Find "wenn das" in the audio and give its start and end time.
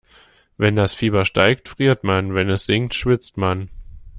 0.57-0.95